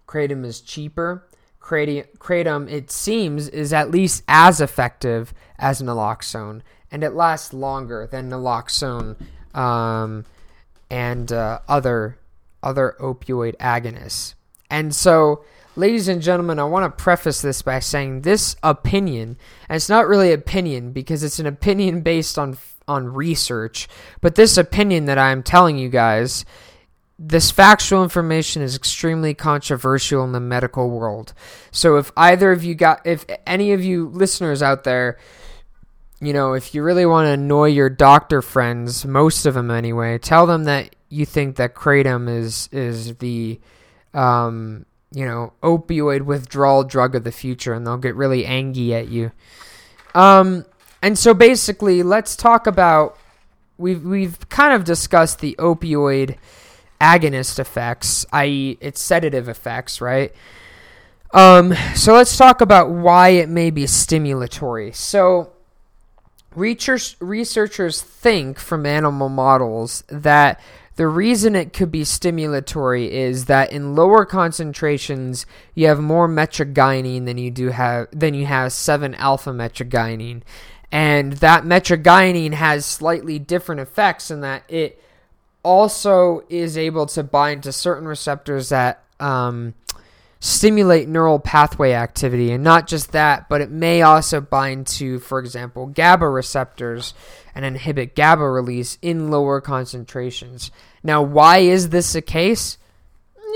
kratom 0.06 0.44
is 0.44 0.60
cheaper. 0.60 1.26
Kratom, 1.60 2.70
it 2.70 2.90
seems, 2.90 3.48
is 3.48 3.72
at 3.72 3.90
least 3.90 4.22
as 4.26 4.60
effective 4.60 5.32
as 5.58 5.80
naloxone, 5.80 6.62
and 6.90 7.04
it 7.04 7.10
lasts 7.10 7.52
longer 7.52 8.08
than 8.10 8.30
naloxone 8.30 9.16
um, 9.54 10.24
and 10.90 11.32
uh, 11.32 11.60
other 11.68 12.18
other 12.62 12.94
opioid 13.00 13.56
agonists. 13.56 14.34
And 14.70 14.94
so 14.94 15.44
ladies 15.76 16.08
and 16.08 16.20
gentlemen, 16.20 16.58
I 16.58 16.64
want 16.64 16.84
to 16.84 17.02
preface 17.02 17.40
this 17.40 17.62
by 17.62 17.78
saying 17.78 18.22
this 18.22 18.56
opinion, 18.62 19.36
and 19.68 19.76
it's 19.76 19.88
not 19.88 20.08
really 20.08 20.32
opinion 20.32 20.92
because 20.92 21.22
it's 21.22 21.38
an 21.38 21.46
opinion 21.46 22.02
based 22.02 22.38
on 22.38 22.58
on 22.88 23.14
research, 23.14 23.88
but 24.20 24.34
this 24.34 24.56
opinion 24.58 25.04
that 25.04 25.18
I'm 25.18 25.44
telling 25.44 25.78
you 25.78 25.88
guys, 25.88 26.44
this 27.22 27.50
factual 27.50 28.02
information 28.02 28.62
is 28.62 28.74
extremely 28.74 29.34
controversial 29.34 30.24
in 30.24 30.32
the 30.32 30.40
medical 30.40 30.88
world. 30.88 31.34
So 31.70 31.96
if 31.96 32.10
either 32.16 32.50
of 32.50 32.64
you 32.64 32.74
got 32.74 33.06
if 33.06 33.26
any 33.46 33.72
of 33.72 33.84
you 33.84 34.08
listeners 34.08 34.62
out 34.62 34.84
there 34.84 35.18
you 36.22 36.34
know, 36.34 36.52
if 36.52 36.74
you 36.74 36.82
really 36.82 37.06
want 37.06 37.26
to 37.26 37.30
annoy 37.30 37.68
your 37.68 37.88
doctor 37.88 38.42
friends, 38.42 39.06
most 39.06 39.46
of 39.46 39.54
them 39.54 39.70
anyway, 39.70 40.18
tell 40.18 40.46
them 40.46 40.64
that 40.64 40.94
you 41.08 41.24
think 41.24 41.56
that 41.56 41.74
kratom 41.74 42.28
is 42.28 42.68
is 42.72 43.16
the 43.16 43.58
um, 44.12 44.84
you 45.12 45.24
know, 45.24 45.52
opioid 45.62 46.22
withdrawal 46.22 46.84
drug 46.84 47.14
of 47.14 47.24
the 47.24 47.32
future, 47.32 47.72
and 47.72 47.86
they'll 47.86 47.96
get 47.96 48.14
really 48.14 48.44
angry 48.44 48.94
at 48.94 49.08
you. 49.08 49.32
Um, 50.14 50.66
and 51.02 51.18
so 51.18 51.32
basically, 51.32 52.02
let's 52.02 52.36
talk 52.36 52.66
about 52.66 53.18
we've 53.78 54.04
we've 54.04 54.48
kind 54.50 54.74
of 54.74 54.84
discussed 54.84 55.40
the 55.40 55.56
opioid 55.58 56.36
agonist 57.00 57.58
effects, 57.58 58.26
i.e., 58.32 58.78
its 58.80 59.00
sedative 59.00 59.48
effects, 59.48 60.00
right? 60.00 60.32
Um, 61.32 61.74
so 61.94 62.14
let's 62.14 62.36
talk 62.36 62.60
about 62.60 62.90
why 62.90 63.30
it 63.30 63.48
may 63.48 63.70
be 63.70 63.84
stimulatory. 63.84 64.94
So 64.94 65.52
research, 66.54 67.16
researchers 67.20 68.02
think 68.02 68.58
from 68.58 68.84
animal 68.84 69.28
models 69.28 70.02
that 70.08 70.60
the 70.96 71.06
reason 71.06 71.56
it 71.56 71.72
could 71.72 71.90
be 71.90 72.02
stimulatory 72.02 73.08
is 73.08 73.46
that 73.46 73.72
in 73.72 73.94
lower 73.94 74.26
concentrations 74.26 75.46
you 75.74 75.86
have 75.86 76.00
more 76.00 76.28
metrogynin 76.28 77.24
than 77.24 77.38
you 77.38 77.50
do 77.50 77.68
have 77.68 78.08
than 78.12 78.34
you 78.34 78.44
have 78.46 78.72
7 78.72 79.14
alpha 79.14 79.50
metrogynin. 79.50 80.42
And 80.92 81.34
that 81.34 81.64
metrogynin 81.64 82.52
has 82.52 82.84
slightly 82.84 83.38
different 83.38 83.80
effects 83.80 84.30
in 84.30 84.40
that 84.40 84.64
it 84.68 85.00
also 85.62 86.42
is 86.48 86.76
able 86.76 87.06
to 87.06 87.22
bind 87.22 87.62
to 87.64 87.72
certain 87.72 88.06
receptors 88.06 88.70
that 88.70 89.02
um, 89.18 89.74
stimulate 90.40 91.08
neural 91.08 91.38
pathway 91.38 91.92
activity. 91.92 92.50
And 92.50 92.64
not 92.64 92.86
just 92.86 93.12
that, 93.12 93.48
but 93.48 93.60
it 93.60 93.70
may 93.70 94.02
also 94.02 94.40
bind 94.40 94.86
to, 94.88 95.18
for 95.20 95.38
example, 95.38 95.86
GABA 95.86 96.28
receptors 96.28 97.14
and 97.54 97.64
inhibit 97.64 98.14
GABA 98.14 98.48
release 98.48 98.98
in 99.02 99.30
lower 99.30 99.60
concentrations. 99.60 100.70
Now, 101.02 101.22
why 101.22 101.58
is 101.58 101.90
this 101.90 102.12
the 102.12 102.22
case? 102.22 102.78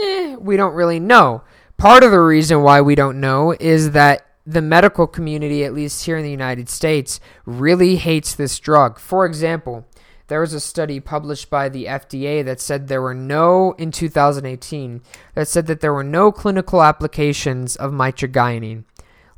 Eh, 0.03 0.37
we 0.37 0.57
don't 0.57 0.75
really 0.75 1.01
know. 1.01 1.43
Part 1.77 2.05
of 2.05 2.11
the 2.11 2.21
reason 2.21 2.63
why 2.63 2.81
we 2.81 2.95
don't 2.95 3.21
know 3.21 3.53
is 3.59 3.93
that 3.93 4.27
the 4.47 4.63
medical 4.63 5.07
community, 5.07 5.65
at 5.65 5.73
least 5.73 6.05
here 6.05 6.19
in 6.19 6.23
the 6.23 6.31
United 6.31 6.69
States, 6.69 7.19
really 7.47 7.97
hates 7.97 8.35
this 8.35 8.59
drug. 8.59 8.99
For 8.99 9.25
example, 9.25 9.87
there 10.29 10.41
was 10.41 10.55
a 10.55 10.61
study 10.61 11.01
published 11.01 11.51
by 11.51 11.69
the 11.69 11.85
FDA 11.85 12.45
that 12.45 12.61
said 12.61 12.89
there 12.89 13.03
were 13.03 13.15
no, 13.15 13.73
in 13.73 13.91
2018, 13.91 15.03
that 15.35 15.49
said 15.49 15.67
that 15.67 15.81
there 15.81 15.93
were 15.93 16.05
no 16.05 16.33
clinical 16.33 16.83
applications 16.83 17.77
of 17.77 17.93
mitragynine. 17.93 18.85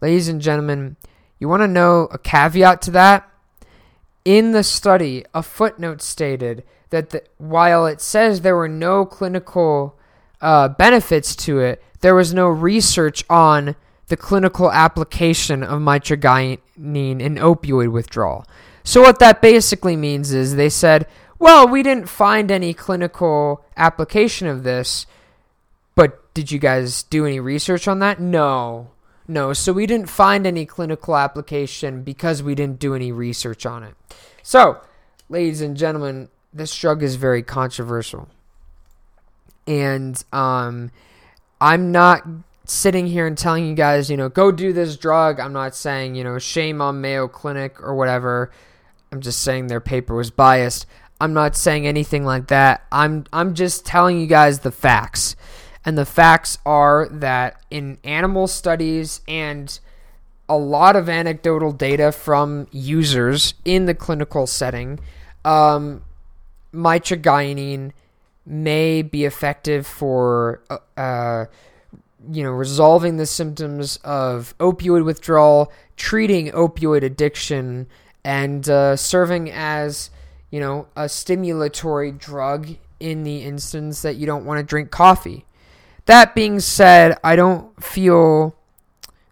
Ladies 0.01 0.29
and 0.29 0.41
gentlemen, 0.41 0.97
you 1.39 1.49
want 1.49 1.63
to 1.63 1.69
know 1.69 2.09
a 2.13 2.19
caveat 2.19 2.83
to 2.83 2.91
that? 2.93 3.29
In 4.25 4.53
the 4.53 4.63
study, 4.63 5.25
a 5.35 5.43
footnote 5.43 6.03
stated 6.03 6.65
that 6.91 7.11
the, 7.11 7.23
while 7.39 7.87
it 7.87 8.01
says 8.01 8.41
there 8.41 8.57
were 8.57 8.69
no 8.69 9.05
clinical 9.05 9.99
uh, 10.41 10.69
benefits 10.69 11.35
to 11.37 11.61
it, 11.61 11.83
there 12.01 12.15
was 12.15 12.33
no 12.33 12.49
research 12.49 13.25
on 13.29 13.75
the 14.09 14.17
clinical 14.17 14.71
application 14.71 15.63
of 15.63 15.81
mitragynine 15.81 16.61
in 17.21 17.35
opioid 17.37 17.91
withdrawal. 17.91 18.45
So, 18.85 19.01
what 19.01 19.19
that 19.19 19.43
basically 19.43 19.97
means 19.97 20.33
is 20.33 20.55
they 20.55 20.69
said, 20.69 21.07
well, 21.39 21.69
we 21.69 21.83
didn't 21.83 22.09
find 22.09 22.51
any 22.51 22.73
clinical 22.73 23.65
application 23.77 24.47
of 24.47 24.63
this, 24.63 25.07
but 25.95 26.33
did 26.35 26.51
you 26.51 26.59
guys 26.59 27.03
do 27.03 27.27
any 27.27 27.41
research 27.41 27.89
on 27.89 27.99
that? 27.99 28.21
No. 28.21 28.91
No. 29.29 29.53
So 29.53 29.73
we 29.73 29.87
didn't 29.87 30.09
find 30.09 30.47
any 30.47 30.65
clinical 30.67 31.17
application 31.17 32.03
because 32.03 32.43
we 32.43 32.55
didn't 32.55 32.79
do 32.79 32.95
any 32.95 33.13
research 33.13 33.67
on 33.67 33.83
it. 33.83 33.95
So, 34.43 34.81
ladies 35.29 35.61
and 35.61 35.77
gentlemen, 35.77 36.29
this 36.53 36.77
drug 36.79 37.03
is 37.03 37.17
very 37.17 37.43
controversial. 37.43 38.29
And 39.67 40.23
um, 40.33 40.91
I'm 41.61 41.91
not 41.91 42.27
sitting 42.69 43.07
here 43.07 43.27
and 43.27 43.37
telling 43.37 43.67
you 43.67 43.75
guys, 43.75 44.11
you 44.11 44.17
know, 44.17 44.29
go 44.29 44.51
do 44.51 44.73
this 44.73 44.97
drug. 44.97 45.41
I'm 45.41 45.53
not 45.53 45.75
saying, 45.75 46.15
you 46.15 46.25
know, 46.25 46.39
shame 46.39 46.81
on 46.81 47.01
Mayo 47.01 47.29
Clinic 47.29 47.81
or 47.83 47.95
whatever. 47.95 48.51
I'm 49.13 49.21
just 49.21 49.43
saying 49.43 49.67
their 49.67 49.81
paper 49.81 50.15
was 50.15 50.31
biased. 50.31 50.87
I'm 51.21 51.33
not 51.33 51.57
saying 51.57 51.87
anything 51.87 52.25
like 52.25 52.49
that. 52.49 52.85
I'm 52.93 53.25
I'm 53.33 53.55
just 53.55 53.87
telling 53.87 54.21
you 54.21 54.27
guys 54.27 54.61
the 54.61 54.73
facts. 54.73 55.37
And 55.85 55.97
the 55.97 56.05
facts 56.05 56.59
are 56.67 57.09
that 57.11 57.65
in 57.71 57.99
animal 58.03 58.49
studies 58.49 59.21
and 59.29 59.79
a 60.49 60.57
lot 60.57 60.97
of 60.97 61.09
anecdotal 61.09 61.73
data 61.73 62.11
from 62.13 62.67
users 62.73 63.55
in 63.65 63.87
the 63.87 63.95
clinical 63.95 64.47
setting, 64.47 64.99
um, 65.45 66.03
mitragynine 66.75 67.93
may 68.45 69.03
be 69.03 69.25
effective 69.25 69.87
for 69.87 70.61
uh, 70.71 70.79
uh, 71.01 71.47
you 72.33 72.43
know 72.43 72.51
resolving 72.51 73.17
the 73.17 73.27
symptoms 73.27 73.99
of 74.05 74.55
opioid 74.59 75.05
withdrawal, 75.05 75.73
treating 75.97 76.51
opioid 76.51 77.03
addiction, 77.03 77.87
and 78.25 78.69
uh, 78.69 78.97
serving 78.97 79.51
as 79.51 80.11
you 80.51 80.61
know 80.61 80.87
a 80.97 81.05
stimulatory 81.05 82.17
drug 82.17 82.77
in 82.99 83.25
the 83.25 83.43
instance 83.43 84.03
that 84.03 84.17
you 84.17 84.27
don't 84.27 84.45
want 84.45 84.59
to 84.59 84.65
drink 84.65 84.91
coffee. 84.91 85.45
That 86.07 86.35
being 86.35 86.61
said, 86.61 87.19
I 87.25 87.37
don't 87.37 87.83
feel 87.83 88.57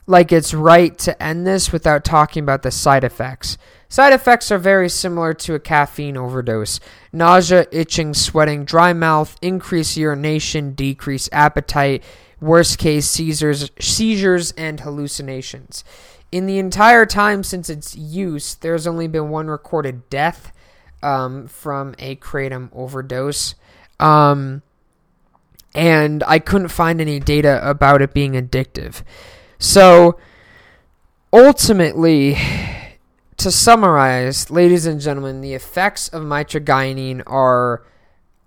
like 0.07 0.33
it's 0.33 0.53
right 0.53 0.99
to 0.99 1.23
end 1.23 1.47
this 1.47 1.73
without 1.73 2.05
talking 2.05 2.43
about 2.43 2.63
the 2.63 2.71
side 2.71 3.05
effects. 3.05 3.57
Side 3.89 4.13
effects 4.13 4.51
are 4.51 4.59
very 4.59 4.89
similar 4.89 5.33
to 5.35 5.55
a 5.55 5.61
caffeine 5.61 6.17
overdose 6.17 6.81
nausea, 7.13 7.67
itching, 7.71 8.13
sweating, 8.13 8.65
dry 8.65 8.93
mouth, 8.93 9.37
increased 9.41 9.97
urination, 9.97 10.75
decreased 10.75 11.29
appetite, 11.33 12.03
worst 12.41 12.79
case 12.79 13.09
seizures, 13.09 13.71
seizures 13.81 14.53
and 14.53 14.81
hallucinations. 14.81 15.85
In 16.33 16.47
the 16.47 16.59
entire 16.59 17.07
time 17.07 17.43
since 17.43 17.71
its 17.71 17.97
use, 17.97 18.55
there's 18.55 18.87
only 18.87 19.07
been 19.07 19.29
one 19.31 19.49
recorded 19.49 20.09
death 20.11 20.53
um, 21.03 21.47
from 21.47 21.95
a 21.99 22.17
kratom 22.17 22.71
overdose. 22.73 23.55
Um, 24.01 24.63
and 25.75 26.23
I 26.27 26.39
couldn't 26.39 26.69
find 26.69 27.01
any 27.01 27.21
data 27.21 27.61
about 27.69 28.03
it 28.03 28.15
being 28.15 28.33
addictive. 28.33 29.03
So, 29.59 30.19
ultimately, 31.33 32.37
to 33.37 33.51
summarize, 33.51 34.51
ladies 34.51 34.87
and 34.87 35.01
gentlemen, 35.01 35.41
the 35.41 35.55
effects 35.55 36.09
of 36.09 36.23
mitragynine 36.23 37.23
are 37.27 37.85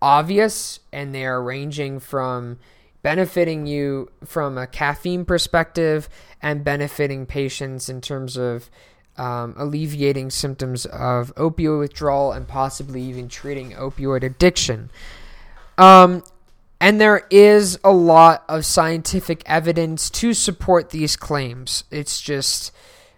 obvious 0.01 0.79
and 0.91 1.13
they 1.13 1.25
are 1.25 1.41
ranging 1.41 1.99
from 1.99 2.59
benefiting 3.07 3.65
you 3.65 4.11
from 4.25 4.57
a 4.57 4.67
caffeine 4.67 5.23
perspective 5.23 6.09
and 6.41 6.65
benefiting 6.65 7.25
patients 7.25 7.87
in 7.87 8.01
terms 8.01 8.35
of 8.35 8.69
um, 9.15 9.55
alleviating 9.57 10.29
symptoms 10.29 10.85
of 10.87 11.33
opioid 11.35 11.79
withdrawal 11.79 12.33
and 12.33 12.49
possibly 12.49 13.01
even 13.01 13.29
treating 13.29 13.71
opioid 13.71 14.23
addiction. 14.23 14.91
Um, 15.77 16.21
and 16.81 16.99
there 16.99 17.25
is 17.31 17.79
a 17.81 17.93
lot 17.93 18.43
of 18.49 18.65
scientific 18.65 19.41
evidence 19.45 20.09
to 20.09 20.33
support 20.33 20.89
these 20.89 21.15
claims. 21.15 21.85
It's 21.89 22.19
just 22.19 22.73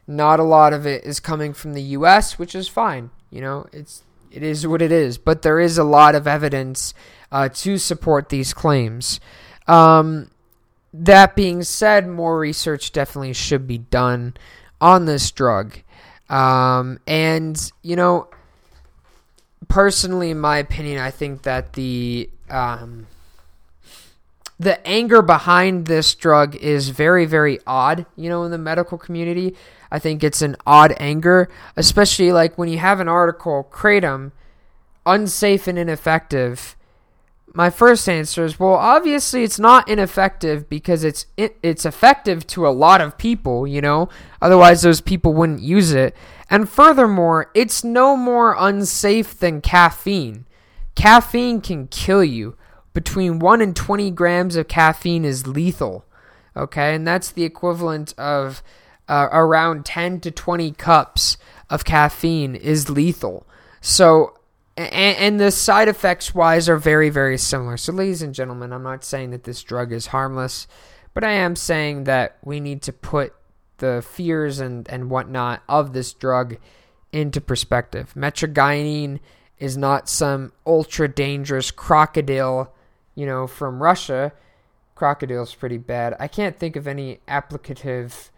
not 0.06 0.40
a 0.40 0.44
lot 0.44 0.72
of 0.72 0.86
it 0.86 1.04
is 1.04 1.20
coming 1.20 1.52
from 1.52 1.74
the 1.74 1.82
US, 1.98 2.38
which 2.38 2.54
is 2.54 2.68
fine. 2.68 3.10
You 3.32 3.42
know, 3.42 3.66
it's 3.74 4.04
it 4.30 4.44
is 4.44 4.68
what 4.68 4.84
it 4.84 4.92
is, 4.92 5.18
but 5.18 5.42
there 5.42 5.60
is 5.60 5.80
a 5.80 5.84
lot 5.84 6.14
of 6.14 6.28
evidence 6.28 6.94
uh, 7.32 7.50
to 7.50 7.80
support 7.80 8.30
these 8.30 8.54
claims. 8.54 9.20
Um, 9.70 10.32
that 10.94 11.36
being 11.36 11.64
said, 11.64 12.08
more 12.08 12.40
research 12.40 12.92
definitely 12.92 13.34
should 13.34 13.68
be 13.68 13.78
done 13.78 14.36
on 14.82 15.06
this 15.06 15.32
drug. 15.32 15.78
Um, 16.30 17.00
and, 17.06 17.72
you 17.84 17.96
know, 17.96 18.30
personally, 19.68 20.32
in 20.32 20.40
my 20.40 20.58
opinion, 20.58 21.00
I 21.00 21.12
think 21.12 21.44
that 21.44 21.74
the. 21.74 22.30
Um, 22.50 23.08
the 24.60 24.86
anger 24.86 25.22
behind 25.22 25.86
this 25.86 26.14
drug 26.14 26.54
is 26.58 26.90
very, 26.90 27.26
very 27.26 27.60
odd, 27.66 28.06
you 28.18 28.30
know, 28.30 28.44
in 28.44 28.52
the 28.52 28.58
medical 28.58 28.98
community. 28.98 29.56
I 29.90 30.00
think 30.00 30.22
it's 30.22 30.42
an 30.42 30.58
odd 30.68 30.94
anger, 31.00 31.50
especially 31.78 32.34
like 32.34 32.58
when 32.58 32.68
you 32.68 32.78
have 32.78 33.00
an 33.00 33.08
article, 33.08 33.70
Kratom, 33.72 34.34
unsafe 35.06 35.66
and 35.68 35.80
ineffective. 35.80 36.76
My 37.54 37.70
first 37.70 38.08
answer 38.08 38.46
is 38.46 38.60
well, 38.60 38.76
obviously 38.76 39.44
it's 39.44 39.60
not 39.60 39.90
ineffective 39.90 40.70
because 40.70 41.04
it's 41.04 41.26
it, 41.36 41.58
it's 41.64 41.86
effective 41.86 42.46
to 42.48 42.68
a 42.68 42.70
lot 42.70 43.02
of 43.02 43.18
people, 43.18 43.66
you 43.66 43.82
know. 43.82 44.10
Otherwise, 44.42 44.82
those 44.82 45.02
people 45.02 45.34
wouldn't 45.34 45.62
use 45.62 45.92
it. 45.94 46.16
And 46.50 46.70
furthermore, 46.70 47.52
it's 47.54 47.84
no 47.84 48.16
more 48.16 48.56
unsafe 48.58 49.38
than 49.38 49.62
caffeine. 49.62 50.46
Caffeine 50.96 51.62
can 51.62 51.88
kill 51.88 52.24
you 52.24 52.56
between 52.94 53.40
1 53.40 53.62
and 53.62 53.76
20 53.76 54.12
grams 54.12 54.56
of 54.56 54.68
caffeine 54.68 55.24
is 55.24 55.48
lethal. 55.48 56.06
Okay, 56.56 56.96
and 56.96 57.08
that's 57.08 57.32
the 57.32 57.44
equivalent 57.44 58.14
of 58.18 58.64
uh, 59.08 59.30
around 59.32 59.86
10 59.86 60.20
to 60.22 60.32
20 60.32 60.72
cups 60.72 61.38
of 61.70 61.86
caffeine 61.86 62.56
is 62.56 62.90
lethal. 62.90 63.48
So, 63.82 64.39
and, 64.80 65.18
and 65.18 65.40
the 65.40 65.52
side 65.52 65.88
effects 65.88 66.34
wise 66.34 66.70
are 66.70 66.78
very, 66.78 67.10
very 67.10 67.38
similar. 67.38 67.78
So, 67.78 67.92
ladies 67.94 68.22
and 68.22 68.34
gentlemen, 68.34 68.74
I'm 68.74 68.84
not 68.84 69.04
saying 69.04 69.32
that 69.32 69.44
this 69.44 69.64
drug 69.64 69.92
is 69.92 70.08
harmless, 70.08 70.68
but 71.14 71.24
I 71.24 71.32
am 71.32 71.56
saying 71.56 72.06
that 72.06 72.38
we 72.44 72.60
need 72.60 72.82
to 72.84 72.94
put 72.94 73.34
the 73.78 74.04
fears 74.08 74.60
and, 74.60 74.88
and 74.90 75.10
whatnot 75.10 75.64
of 75.70 75.94
this 75.94 76.14
drug 76.14 76.58
into 77.12 77.42
perspective. 77.42 78.14
Metrogynine 78.16 79.20
is 79.58 79.78
not 79.78 80.10
some 80.10 80.54
ultra 80.66 81.08
dangerous 81.08 81.72
crocodile 81.72 82.74
you 83.20 83.26
know, 83.26 83.48
from 83.48 83.84
Russia, 83.84 84.32
crocodile's 84.96 85.54
pretty 85.54 85.78
bad. 85.78 86.16
I 86.22 86.30
can't 86.30 86.58
think 86.58 86.78
of 86.78 86.88
any 86.88 87.20
applicative 87.28 88.30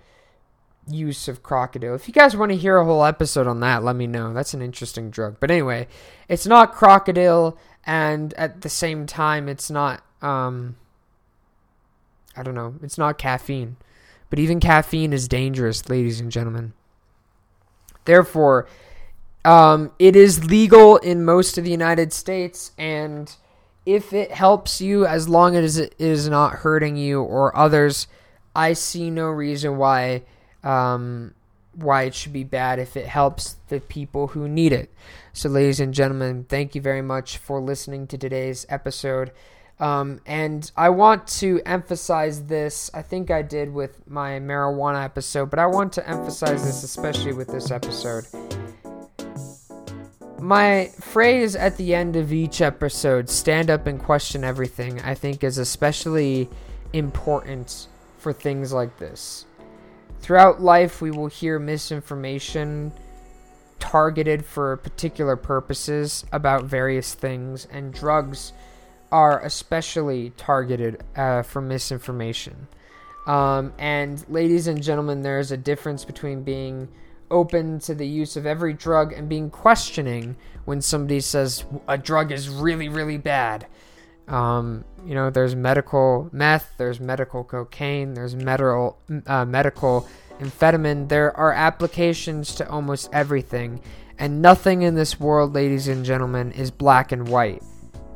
use 0.87 1.27
of 1.27 1.43
crocodile. 1.43 1.95
If 1.95 2.07
you 2.07 2.13
guys 2.13 2.35
want 2.35 2.51
to 2.51 2.57
hear 2.57 2.77
a 2.77 2.85
whole 2.85 3.05
episode 3.05 3.47
on 3.47 3.59
that, 3.61 3.83
let 3.83 3.95
me 3.95 4.07
know. 4.07 4.33
That's 4.33 4.53
an 4.53 4.61
interesting 4.61 5.09
drug. 5.09 5.37
But 5.39 5.51
anyway, 5.51 5.87
it's 6.27 6.45
not 6.45 6.73
crocodile 6.73 7.57
and 7.85 8.33
at 8.35 8.61
the 8.61 8.69
same 8.69 9.07
time 9.07 9.49
it's 9.49 9.71
not 9.71 10.03
um 10.21 10.75
I 12.35 12.43
don't 12.43 12.55
know, 12.55 12.75
it's 12.81 12.97
not 12.97 13.17
caffeine. 13.17 13.77
But 14.29 14.39
even 14.39 14.59
caffeine 14.61 15.11
is 15.11 15.27
dangerous, 15.27 15.89
ladies 15.89 16.21
and 16.21 16.31
gentlemen. 16.31 16.71
Therefore, 18.05 18.67
um, 19.43 19.91
it 19.99 20.15
is 20.15 20.45
legal 20.45 20.95
in 20.97 21.25
most 21.25 21.57
of 21.57 21.65
the 21.65 21.71
United 21.71 22.13
States 22.13 22.71
and 22.77 23.35
if 23.85 24.13
it 24.13 24.31
helps 24.31 24.79
you 24.79 25.05
as 25.05 25.27
long 25.27 25.55
as 25.55 25.77
it 25.77 25.95
is 25.97 26.29
not 26.29 26.53
hurting 26.53 26.95
you 26.95 27.21
or 27.21 27.55
others, 27.57 28.07
I 28.55 28.73
see 28.73 29.09
no 29.09 29.27
reason 29.27 29.77
why 29.77 30.23
um, 30.63 31.33
why 31.73 32.03
it 32.03 32.15
should 32.15 32.33
be 32.33 32.43
bad 32.43 32.79
if 32.79 32.97
it 32.97 33.05
helps 33.05 33.55
the 33.69 33.79
people 33.79 34.27
who 34.27 34.47
need 34.47 34.73
it. 34.73 34.89
So, 35.33 35.49
ladies 35.49 35.79
and 35.79 35.93
gentlemen, 35.93 36.45
thank 36.49 36.75
you 36.75 36.81
very 36.81 37.01
much 37.01 37.37
for 37.37 37.61
listening 37.61 38.07
to 38.07 38.17
today's 38.17 38.65
episode. 38.69 39.31
Um, 39.79 40.21
and 40.27 40.71
I 40.77 40.89
want 40.89 41.25
to 41.39 41.59
emphasize 41.65 42.43
this. 42.43 42.91
I 42.93 43.01
think 43.01 43.31
I 43.31 43.41
did 43.41 43.73
with 43.73 44.07
my 44.07 44.33
marijuana 44.39 45.03
episode, 45.03 45.49
but 45.49 45.57
I 45.57 45.65
want 45.65 45.93
to 45.93 46.07
emphasize 46.07 46.63
this 46.63 46.83
especially 46.83 47.33
with 47.33 47.47
this 47.47 47.71
episode. 47.71 48.27
My 50.39 50.91
phrase 50.99 51.55
at 51.55 51.77
the 51.77 51.95
end 51.95 52.15
of 52.15 52.31
each 52.31 52.61
episode, 52.61 53.29
stand 53.29 53.71
up 53.71 53.87
and 53.87 53.99
question 53.99 54.43
everything, 54.43 54.99
I 55.01 55.15
think 55.15 55.43
is 55.43 55.57
especially 55.57 56.47
important 56.93 57.87
for 58.17 58.33
things 58.33 58.71
like 58.71 58.99
this. 58.99 59.45
Throughout 60.21 60.61
life, 60.61 61.01
we 61.01 61.11
will 61.11 61.27
hear 61.27 61.59
misinformation 61.59 62.91
targeted 63.79 64.45
for 64.45 64.77
particular 64.77 65.35
purposes 65.35 66.23
about 66.31 66.63
various 66.63 67.13
things, 67.15 67.67
and 67.71 67.93
drugs 67.93 68.53
are 69.11 69.43
especially 69.43 70.29
targeted 70.37 71.03
uh, 71.15 71.41
for 71.41 71.59
misinformation. 71.61 72.67
Um, 73.27 73.73
and, 73.77 74.23
ladies 74.29 74.67
and 74.67 74.81
gentlemen, 74.81 75.23
there 75.23 75.39
is 75.39 75.51
a 75.51 75.57
difference 75.57 76.05
between 76.05 76.43
being 76.43 76.87
open 77.29 77.79
to 77.79 77.95
the 77.95 78.07
use 78.07 78.37
of 78.37 78.45
every 78.45 78.73
drug 78.73 79.13
and 79.13 79.27
being 79.27 79.49
questioning 79.49 80.35
when 80.65 80.81
somebody 80.81 81.19
says 81.19 81.65
a 81.87 81.97
drug 81.97 82.31
is 82.31 82.47
really, 82.47 82.89
really 82.89 83.17
bad. 83.17 83.65
Um, 84.31 84.85
you 85.05 85.13
know, 85.13 85.29
there's 85.29 85.55
medical 85.55 86.29
meth, 86.31 86.73
there's 86.77 86.99
medical 86.99 87.43
cocaine, 87.43 88.13
there's 88.13 88.35
medical 88.35 88.97
uh, 89.27 89.45
medical 89.45 90.07
amphetamine. 90.39 91.09
There 91.09 91.35
are 91.37 91.51
applications 91.51 92.55
to 92.55 92.69
almost 92.69 93.09
everything, 93.11 93.81
and 94.17 94.41
nothing 94.41 94.83
in 94.83 94.95
this 94.95 95.19
world, 95.19 95.53
ladies 95.53 95.89
and 95.89 96.05
gentlemen, 96.05 96.53
is 96.53 96.71
black 96.71 97.11
and 97.11 97.27
white. 97.27 97.61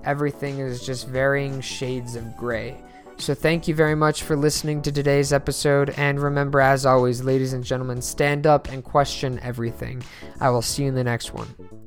Everything 0.06 0.60
is 0.60 0.86
just 0.86 1.08
varying 1.08 1.60
shades 1.60 2.16
of 2.16 2.38
gray. 2.38 2.78
So, 3.18 3.34
thank 3.34 3.68
you 3.68 3.76
very 3.76 3.96
much 3.96 4.24
for 4.24 4.38
listening 4.38 4.82
to 4.84 4.92
today's 4.92 5.34
episode. 5.34 5.90
And 5.98 6.20
remember, 6.20 6.62
as 6.62 6.86
always, 6.86 7.24
ladies 7.24 7.54
and 7.54 7.64
gentlemen, 7.64 8.02
stand 8.02 8.48
up 8.48 8.70
and 8.70 8.84
question 8.84 9.40
everything. 9.42 10.02
I 10.40 10.50
will 10.50 10.62
see 10.62 10.84
you 10.84 10.90
in 10.90 10.96
the 10.96 11.04
next 11.04 11.34
one. 11.34 11.85